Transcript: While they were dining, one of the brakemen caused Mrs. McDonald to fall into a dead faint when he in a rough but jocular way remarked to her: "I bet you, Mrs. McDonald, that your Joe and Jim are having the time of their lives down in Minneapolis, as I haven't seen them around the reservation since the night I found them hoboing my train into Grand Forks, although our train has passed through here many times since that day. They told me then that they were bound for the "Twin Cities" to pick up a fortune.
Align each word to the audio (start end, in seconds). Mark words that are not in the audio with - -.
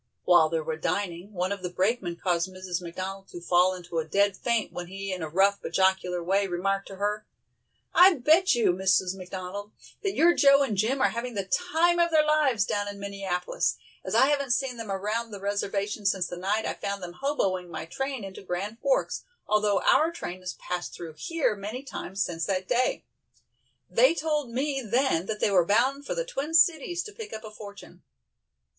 While 0.25 0.49
they 0.49 0.59
were 0.61 0.77
dining, 0.77 1.31
one 1.31 1.51
of 1.51 1.61
the 1.61 1.69
brakemen 1.69 2.15
caused 2.15 2.49
Mrs. 2.51 2.81
McDonald 2.81 3.27
to 3.27 3.39
fall 3.39 3.75
into 3.75 3.99
a 3.99 4.03
dead 4.03 4.35
faint 4.35 4.73
when 4.73 4.87
he 4.87 5.13
in 5.13 5.21
a 5.21 5.29
rough 5.29 5.59
but 5.61 5.73
jocular 5.73 6.23
way 6.23 6.47
remarked 6.47 6.87
to 6.87 6.95
her: 6.95 7.27
"I 7.93 8.15
bet 8.15 8.55
you, 8.55 8.73
Mrs. 8.73 9.13
McDonald, 9.15 9.73
that 10.01 10.15
your 10.15 10.33
Joe 10.33 10.63
and 10.63 10.75
Jim 10.75 10.99
are 11.01 11.09
having 11.09 11.35
the 11.35 11.45
time 11.45 11.99
of 11.99 12.09
their 12.09 12.25
lives 12.25 12.65
down 12.65 12.87
in 12.87 12.97
Minneapolis, 12.99 13.77
as 14.03 14.15
I 14.15 14.25
haven't 14.25 14.53
seen 14.53 14.77
them 14.77 14.89
around 14.91 15.29
the 15.29 15.39
reservation 15.39 16.07
since 16.07 16.25
the 16.25 16.35
night 16.35 16.65
I 16.65 16.73
found 16.73 17.03
them 17.03 17.17
hoboing 17.21 17.69
my 17.69 17.85
train 17.85 18.23
into 18.23 18.41
Grand 18.41 18.79
Forks, 18.79 19.23
although 19.45 19.81
our 19.81 20.09
train 20.11 20.39
has 20.39 20.53
passed 20.53 20.95
through 20.95 21.13
here 21.13 21.55
many 21.55 21.83
times 21.83 22.25
since 22.25 22.47
that 22.47 22.67
day. 22.67 23.05
They 23.87 24.15
told 24.15 24.49
me 24.49 24.81
then 24.81 25.27
that 25.27 25.39
they 25.39 25.51
were 25.51 25.63
bound 25.63 26.07
for 26.07 26.15
the 26.15 26.25
"Twin 26.25 26.55
Cities" 26.55 27.03
to 27.03 27.11
pick 27.13 27.31
up 27.33 27.43
a 27.43 27.51
fortune. 27.51 28.01